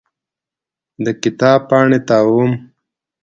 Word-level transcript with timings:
د 1.03 1.05
کتاب 1.21 1.59
پاڼې 1.69 1.99
تاووم. 2.07 2.51